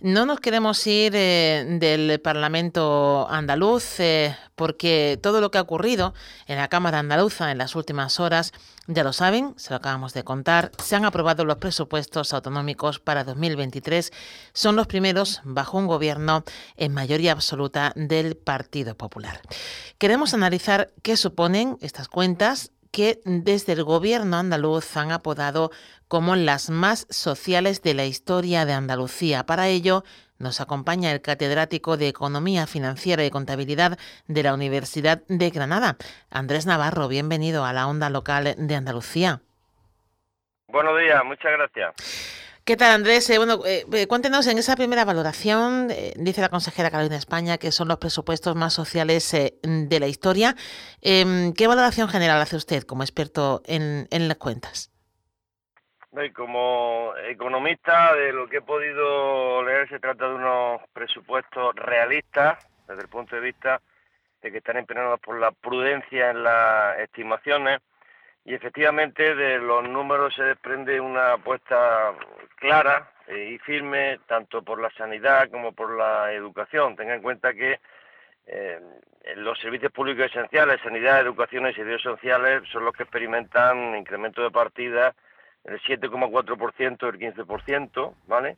[0.00, 6.14] No nos queremos ir eh, del Parlamento andaluz eh, porque todo lo que ha ocurrido
[6.46, 8.52] en la Cámara andaluza en las últimas horas,
[8.86, 13.24] ya lo saben, se lo acabamos de contar, se han aprobado los presupuestos autonómicos para
[13.24, 14.12] 2023.
[14.52, 16.44] Son los primeros bajo un gobierno
[16.76, 19.40] en mayoría absoluta del Partido Popular.
[19.98, 25.70] Queremos analizar qué suponen estas cuentas que desde el gobierno andaluz han apodado
[26.08, 29.44] como las más sociales de la historia de Andalucía.
[29.44, 30.04] Para ello,
[30.38, 35.96] nos acompaña el catedrático de Economía Financiera y Contabilidad de la Universidad de Granada,
[36.30, 37.08] Andrés Navarro.
[37.08, 39.40] Bienvenido a la onda local de Andalucía.
[40.68, 42.47] Buenos días, muchas gracias.
[42.68, 43.30] ¿Qué tal, Andrés?
[43.30, 47.72] Eh, bueno, eh, eh, cuéntenos en esa primera valoración, dice la consejera Carolina España, que
[47.72, 50.54] son los presupuestos más sociales de la historia.
[51.00, 54.92] Em, ¿Qué valoración general hace usted como experto en, en las cuentas?
[56.34, 63.00] Como economista, de lo que he podido leer, se trata de unos presupuestos realistas desde
[63.00, 63.80] el punto de vista
[64.42, 67.80] de que están empeñados por la prudencia en las estimaciones
[68.48, 72.14] y efectivamente de los números se desprende una apuesta
[72.56, 76.96] clara eh, y firme tanto por la sanidad como por la educación.
[76.96, 77.78] Tenga en cuenta que
[78.46, 78.80] eh,
[79.36, 84.50] los servicios públicos esenciales, sanidad, educación y servicios sociales son los que experimentan incremento de
[84.50, 85.14] partida
[85.64, 88.56] el 7,4%, el 15%, ¿vale?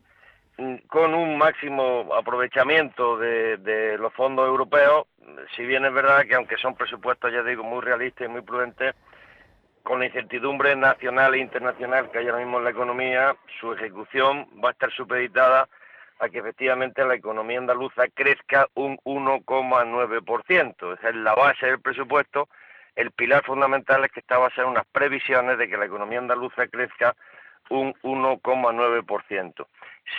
[0.87, 5.07] Con un máximo aprovechamiento de, de, los fondos europeos,
[5.53, 8.95] si bien es verdad que aunque son presupuestos, ya digo, muy realistas y muy prudentes,
[9.83, 14.47] con la incertidumbre nacional e internacional que hay ahora mismo en la economía, su ejecución
[14.63, 15.67] va a estar supeditada
[16.19, 20.93] a que efectivamente la economía andaluza crezca un 1,9%.
[20.97, 22.47] Esa es la base del presupuesto.
[22.95, 26.67] El pilar fundamental es que está basado en unas previsiones de que la economía andaluza
[26.67, 27.15] crezca
[27.69, 29.65] un 1,9%.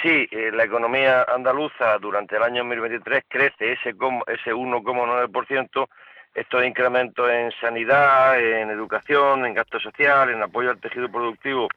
[0.03, 5.89] Si eh, la economía andaluza durante el año 2023 crece ese, ese 1,9%,
[6.35, 11.69] estos incrementos en sanidad, en educación, en gasto social, en apoyo al tejido productivo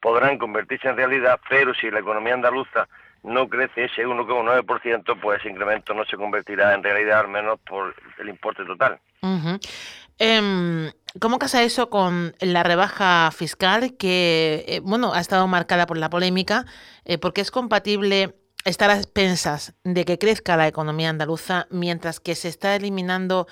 [0.00, 2.86] podrán convertirse en realidad, pero si la economía andaluza
[3.22, 7.94] no crece ese 1,9%, pues ese incremento no se convertirá en realidad, al menos por
[8.18, 9.00] el importe total.
[10.18, 15.96] Em, ¿Cómo casa eso con la rebaja fiscal que, eh, bueno, ha estado marcada por
[15.96, 16.66] la polémica?
[17.06, 22.34] Eh, porque es compatible estar a expensas de que crezca la economía andaluza mientras que
[22.34, 23.46] se está eliminando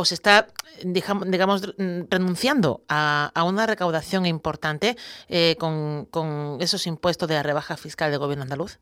[0.00, 0.46] o se está,
[0.84, 1.74] digamos,
[2.08, 4.94] renunciando a, una recaudación importante
[5.28, 6.06] eh, con,
[6.60, 8.78] esos impuestos de la rebaja fiscal del gobierno andaluz?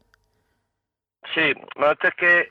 [1.35, 2.49] Sí, bueno, esto es que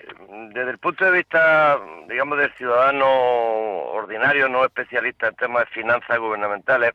[0.56, 6.18] desde el punto de vista, digamos, del ciudadano ordinario, no especialista en temas de finanzas
[6.18, 6.94] gubernamentales,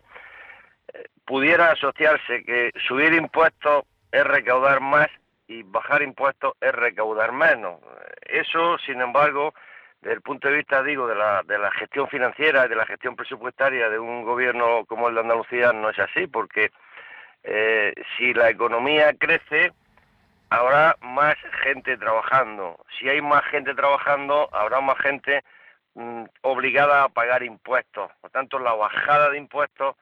[0.93, 5.07] eh, pudiera asociarse que subir impuestos es recaudar más
[5.47, 7.79] y bajar impuestos es recaudar menos.
[8.23, 9.55] Eso, sin embargo,
[10.01, 12.87] desde el punto de vista, digo, de la, de la gestión financiera y de la
[12.87, 16.71] gestión presupuestaria de un gobierno como el de Andalucía, no es así, porque
[17.43, 19.73] eh, si la economía crece,
[20.49, 22.79] habrá más gente trabajando.
[22.99, 25.43] Si hay más gente trabajando, habrá más gente
[25.95, 28.11] mm, obligada a pagar impuestos.
[28.21, 29.97] Por tanto, la bajada de impuestos,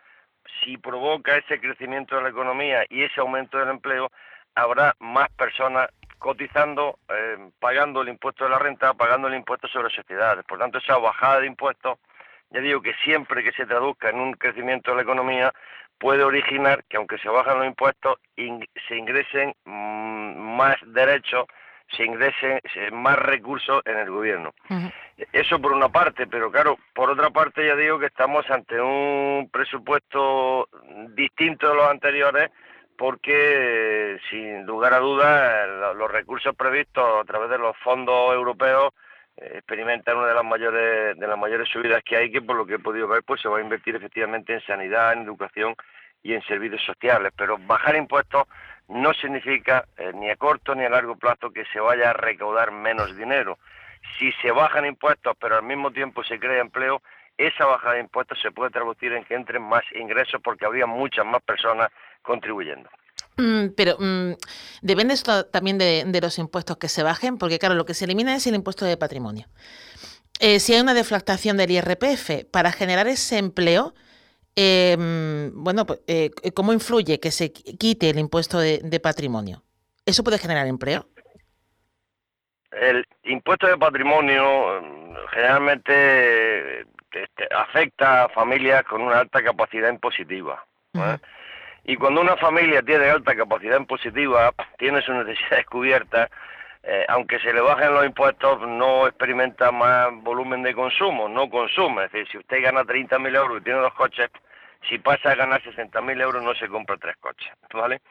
[0.63, 4.11] si provoca ese crecimiento de la economía y ese aumento del empleo,
[4.55, 9.95] habrá más personas cotizando, eh, pagando el impuesto de la renta, pagando el impuesto sobre
[9.95, 10.45] sociedades.
[10.45, 11.99] Por tanto, esa bajada de impuestos,
[12.51, 15.53] ya digo que siempre que se traduzca en un crecimiento de la economía,
[15.99, 21.47] puede originar que aunque se bajan los impuestos, se ingresen mm, más derechos,
[21.97, 22.61] se ingresen
[22.93, 24.53] más recursos en el gobierno.
[25.33, 29.49] Eso por una parte, pero claro, por otra parte ya digo que estamos ante un
[29.50, 30.69] presupuesto
[31.15, 32.50] distinto de los anteriores,
[32.99, 38.93] porque sin lugar a dudas los recursos previstos a través de los fondos europeos
[39.37, 42.67] eh, experimentan una de las mayores de las mayores subidas que hay que por lo
[42.67, 45.77] que he podido ver pues se va a invertir efectivamente en sanidad, en educación
[46.25, 48.49] y en servicios sociales, pero bajar impuestos
[48.89, 52.73] no significa eh, ni a corto ni a largo plazo que se vaya a recaudar
[52.73, 53.59] menos dinero.
[54.19, 57.01] Si se bajan impuestos pero al mismo tiempo se crea empleo,
[57.37, 61.25] esa bajada de impuestos se puede traducir en que entren más ingresos porque habría muchas
[61.25, 61.91] más personas
[62.23, 62.88] contribuyendo.
[63.38, 64.32] Mm, pero mm,
[64.82, 68.35] depende esto también de, los impuestos que se bajen, porque claro, lo que se elimina
[68.35, 69.47] es el impuesto de patrimonio.
[70.41, 73.94] Eh, si hay una deflactación del IRPF para generar ese empleo,
[74.56, 79.62] em, bueno, pues, eh, ¿cómo influye que se quite el impuesto de, patrimonio?
[80.05, 81.09] ¿Eso puede generar empleo?
[82.73, 86.81] El impuesto de patrimonio mm, generalmente
[87.12, 90.65] este, afecta a familias con una alta capacidad impositiva.
[91.88, 96.31] Y cuando una familia tiene alta capacidad impositiva, tiene sus necesidades cubiertas,
[96.82, 102.05] eh, aunque se le bajen los impuestos, no experimenta más volumen de consumo, no consume.
[102.05, 104.29] Es decir, si usted gana 30.000 euros y tiene dos coches,
[104.87, 108.02] si pasa a ganar 60.000 euros no se compra tres coches, ¿vale?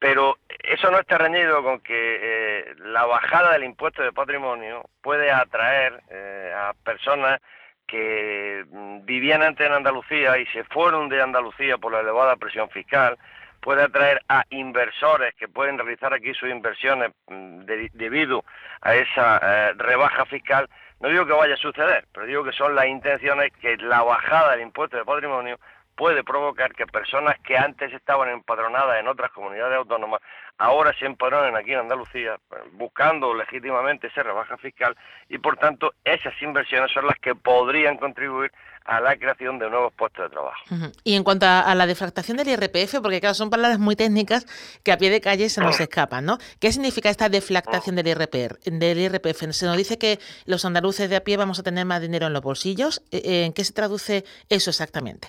[0.00, 5.30] Pero eso no está reñido con que eh, la bajada del impuesto de patrimonio puede
[5.30, 7.40] atraer eh, a personas
[7.86, 12.68] que mm, vivían antes en Andalucía y se fueron de Andalucía por la elevada presión
[12.70, 13.18] fiscal,
[13.60, 17.60] puede atraer a inversores que pueden realizar aquí sus inversiones mm,
[17.94, 18.44] debido
[18.82, 20.68] a esa eh, rebaja fiscal.
[21.00, 24.52] No digo que vaya a suceder, pero digo que son las intenciones que la bajada
[24.52, 25.58] del impuesto de patrimonio
[25.96, 30.20] puede provocar que personas que antes estaban empadronadas en otras comunidades autónomas
[30.58, 34.96] ahora se empadronen aquí en Andalucía pues, buscando legítimamente esa rebaja fiscal
[35.28, 38.52] y por tanto esas inversiones son las que podrían contribuir
[38.84, 40.62] a la creación de nuevos puestos de trabajo.
[41.04, 44.46] Y en cuanto a, la defractación del IRPF, porque claro, son palabras muy técnicas
[44.82, 46.36] que a pie de calle se nos escapan, ¿no?
[46.60, 48.62] ¿Qué significa esta deflactación del IRPF?
[48.66, 49.52] Del IRPF?
[49.52, 52.34] Se nos dice que los andaluces de a pie vamos a tener más dinero en
[52.34, 53.02] los bolsillos.
[53.10, 55.28] ¿En qué se traduce eso exactamente?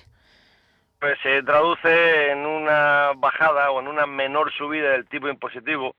[1.06, 5.96] Pues se traduce en una bajada o en una menor subida del tipo impositivo,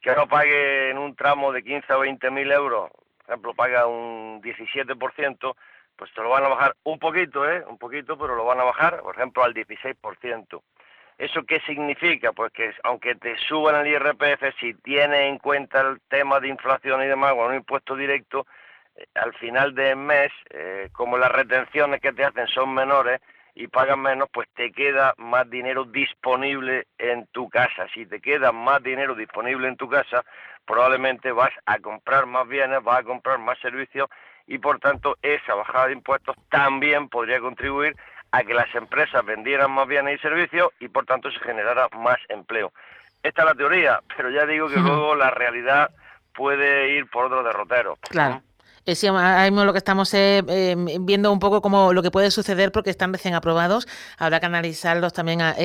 [0.00, 3.88] que no pague en un tramo de 15 o 20 mil euros, por ejemplo, paga
[3.88, 5.56] un 17%,
[5.96, 7.64] pues te lo van a bajar un poquito, ¿eh?
[7.66, 10.62] Un poquito, pero lo van a bajar, por ejemplo, al 16%.
[11.18, 12.30] ¿Eso qué significa?
[12.32, 17.02] Pues que aunque te suban el IRPF, si tienes en cuenta el tema de inflación
[17.02, 18.46] y demás, con un impuesto directo,
[18.94, 23.20] eh, al final del mes, eh, como las retenciones que te hacen son menores,
[23.56, 27.86] y pagas menos, pues te queda más dinero disponible en tu casa.
[27.94, 30.24] Si te queda más dinero disponible en tu casa,
[30.66, 34.10] probablemente vas a comprar más bienes, vas a comprar más servicios
[34.46, 37.96] y por tanto esa bajada de impuestos también podría contribuir
[38.30, 42.18] a que las empresas vendieran más bienes y servicios y por tanto se generara más
[42.28, 42.74] empleo.
[43.22, 45.90] Esta es la teoría, pero ya digo que luego la realidad
[46.34, 47.96] puede ir por otro derrotero.
[48.10, 48.42] Claro.
[48.86, 52.12] Eh, sí, ahora mismo lo que estamos eh, eh, viendo un poco como lo que
[52.12, 53.88] puede suceder porque están recién aprobados.
[54.16, 55.56] Habrá que analizarlos también a,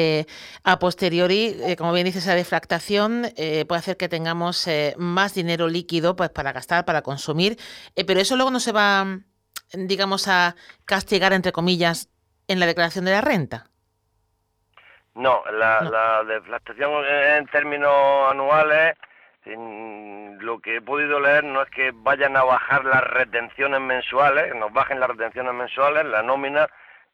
[0.63, 1.55] a posteriori.
[1.77, 3.27] como bien dice, esa defractación
[3.67, 7.57] puede hacer que tengamos más dinero líquido pues, para gastar, para consumir.
[8.07, 9.19] pero eso luego no se va,
[9.73, 12.09] digamos, a castigar, entre comillas,
[12.47, 13.67] en la declaración de la renta.
[15.13, 18.95] No, la, la deflactación en términos anuales
[19.45, 24.55] en lo que he podido leer no es que vayan a bajar las retenciones mensuales,
[24.55, 26.67] nos bajen las retenciones mensuales, la nómina,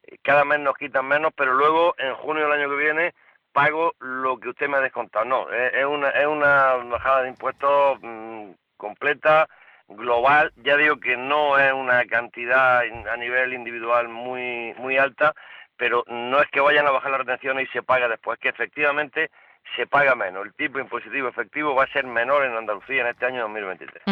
[0.04, 3.14] eh, cada mes nos quitan menos, pero luego en junio del año que viene
[3.52, 5.24] pago lo que usted me ha descontado.
[5.24, 9.48] No, es una, es una bajada de impuestos mm, completa,
[9.88, 10.52] global.
[10.56, 15.34] Ya digo que no es una cantidad a nivel individual muy, muy alta,
[15.76, 19.30] pero no es que vayan a bajar las retenciones y se paga después, que efectivamente
[19.76, 20.46] se paga menos.
[20.46, 24.02] El tipo impositivo efectivo va a ser menor en Andalucía en este año 2023.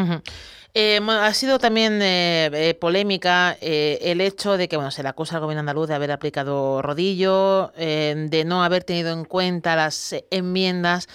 [0.75, 5.37] Eh, ha sido también eh, eh, polémica el hecho de que bueno se le acusa
[5.37, 11.09] al gobierno andaluz de haber aplicado rodillo, de no haber tenido en cuenta las enmiendas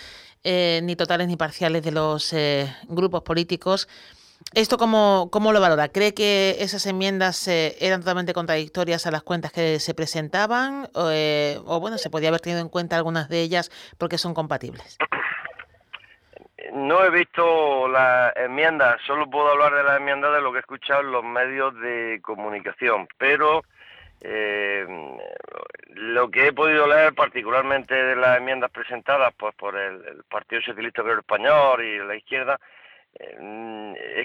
[0.44, 2.36] ni totales ni parciales de los
[2.88, 3.88] grupos políticos.
[4.54, 5.90] ¿Esto cómo, cómo, lo valora?
[5.90, 10.88] ¿Cree que esas enmiendas eh, eran totalmente contradictorias a las cuentas que se presentaban?
[11.12, 14.98] Eh, o, bueno, se podía haber tenido en cuenta algunas de ellas porque son compatibles?
[16.74, 20.62] No he visto las enmiendas, solo puedo hablar de las enmiendas de lo que he
[20.62, 23.64] escuchado en los medios de comunicación, pero
[24.24, 24.86] eh,
[25.96, 31.02] lo que he podido leer particularmente de las enmiendas presentadas pues, por el, Partido Socialista
[31.02, 32.60] Obrero Español y la izquierda,
[33.14, 33.40] es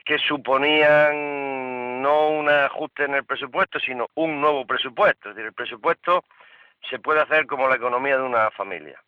[0.05, 5.31] que suponían no un ajuste en el presupuesto, sino un nuevo presupuesto.
[5.31, 6.25] Es decir, el presupuesto
[6.89, 9.01] se puede hacer como la economía de una familia.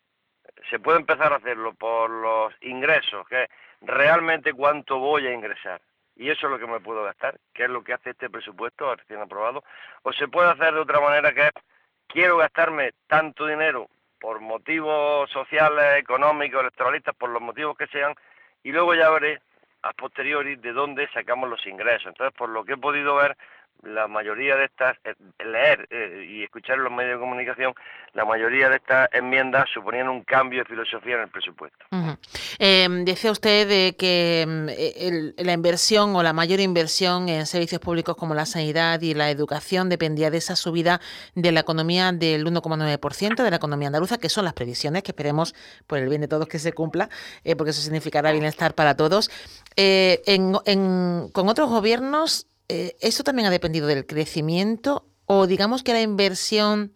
[0.69, 3.49] Se puede empezar a hacerlo por los ingresos, que es
[3.81, 5.81] realmente cuánto voy a ingresar.
[6.15, 8.93] Y eso es lo que me puedo gastar, que es lo que hace este presupuesto
[8.93, 9.63] recién aprobado.
[10.03, 11.51] O se puede hacer de otra manera, que es
[12.07, 13.87] quiero gastarme tanto dinero
[14.19, 18.13] por motivos sociales, económicos, electoralistas, por los motivos que sean,
[18.63, 19.41] y luego ya veré
[19.81, 22.07] a posteriori de dónde sacamos los ingresos.
[22.07, 23.37] Entonces, por lo que he podido ver,
[23.83, 27.73] la mayoría de estas, eh, leer eh, y escuchar en los medios de comunicación,
[28.13, 31.85] la mayoría de estas enmiendas suponían un cambio de filosofía en el presupuesto.
[32.57, 37.79] Em, decía usted de que em, e, la inversión o la mayor inversión en servicios
[37.79, 40.99] públicos como la sanidad y la educación dependía de esa subida
[41.35, 45.55] de la economía del 1,9% de la economía andaluza, que son las previsiones que esperemos
[45.87, 47.09] por el bien de todos que se cumpla,
[47.43, 49.29] eh, porque eso significará bienestar para todos.
[51.33, 56.91] con otros gobiernos eh, ¿eso también ha dependido del crecimiento o digamos que la inversión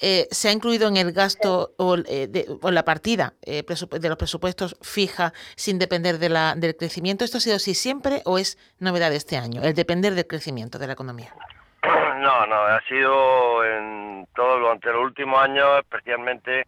[0.00, 2.28] eh, se ha incluido en el gasto o, eh,
[2.62, 7.24] la partida de los presupuestos fija sin depender de la, del crecimiento.
[7.24, 10.78] ¿Esto ha sido así siempre o es novedad de este año, el depender del crecimiento
[10.78, 11.32] de la economía?
[11.82, 16.66] No, no, ha sido en todo durante los últimos años, especialmente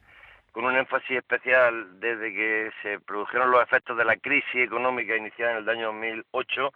[0.53, 5.53] con un énfasis especial desde que se produjeron los efectos de la crisis económica iniciada
[5.53, 6.73] en el año 2008,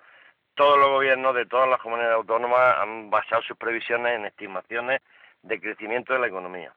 [0.55, 5.01] todos los gobiernos de todas las comunidades autónomas han basado sus previsiones en estimaciones
[5.43, 6.73] de crecimiento de la economía.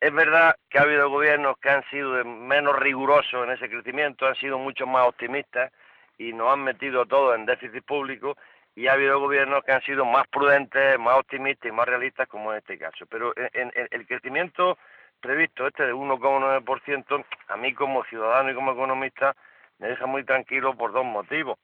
[0.00, 4.34] Es verdad que ha habido gobiernos que han sido menos rigurosos en ese crecimiento, han
[4.36, 5.70] sido mucho más optimistas
[6.16, 8.36] y nos han metido todo en déficit público
[8.74, 12.52] y ha habido gobiernos que han sido más prudentes, más optimistas y más realistas como
[12.52, 13.04] en este caso.
[13.06, 14.78] Pero en, el crecimiento
[15.20, 19.34] previsto, este de 1,9%, a mí como ciudadano y como economista
[19.78, 21.58] me deja muy tranquilo por dos motivos.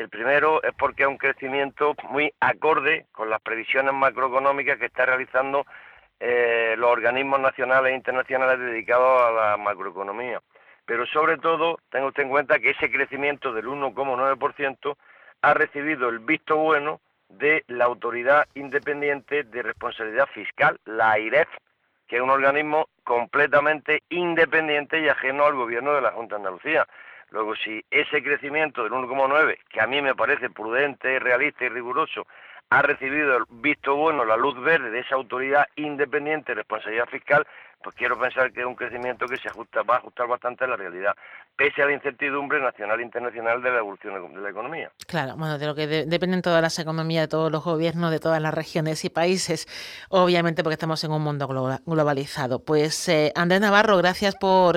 [0.00, 5.04] El primero es porque es un crecimiento muy acorde con las previsiones macroeconómicas que está
[5.04, 5.66] realizando
[6.18, 10.40] eh, los organismos nacionales e internacionales dedicados a la macroeconomía.
[10.86, 14.96] Pero sobre todo, tenga usted en cuenta que ese crecimiento del 1,9%
[15.42, 21.48] ha recibido el visto bueno de la Autoridad Independiente de Responsabilidad Fiscal, la AIREF,
[22.08, 26.86] que es un organismo completamente independiente y ajeno al gobierno de la Junta de Andalucía.
[27.30, 32.26] Luego, si ese crecimiento del 1,9, que a mí me parece prudente, realista y riguroso,
[32.70, 37.44] ha recibido el visto bueno, la luz verde de esa autoridad independiente de responsabilidad fiscal,
[37.82, 40.68] pues quiero pensar que es un crecimiento que se ajusta, va a ajustar bastante a
[40.68, 41.14] la realidad,
[41.56, 44.92] pese a la incertidumbre nacional e internacional de la evolución de la economía.
[45.06, 48.40] Claro, bueno, de lo que dependen todas las economías de todos los gobiernos, de todas
[48.40, 49.66] las regiones y países,
[50.10, 52.62] obviamente porque estamos en un mundo globalizado.
[52.64, 54.76] Pues eh, Andrés Navarro, gracias por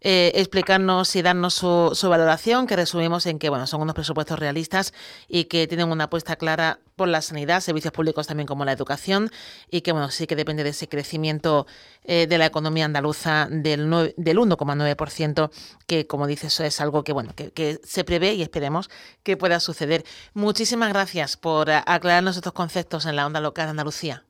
[0.00, 4.38] eh, explicarnos y darnos su, su, valoración, que resumimos en que bueno, son unos presupuestos
[4.38, 4.94] realistas
[5.28, 9.30] y que tienen una apuesta clara por la sanidad, servicios públicos también como la educación,
[9.70, 11.66] y que bueno, sí que depende de ese crecimiento
[12.04, 15.50] eh, de la economía andaluza del, del 1,9%,
[15.86, 18.90] que como dices es algo que bueno, que, que se prevé y esperemos
[19.22, 20.04] que pueda suceder.
[20.34, 24.24] Muchísimas gracias por aclararnos estos conceptos en la onda local de Andalucía.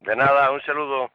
[0.00, 1.10] De nada, un saludo.